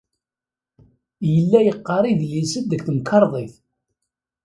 [1.33, 3.53] Yella yeqqar idlisen deg temkarḍit.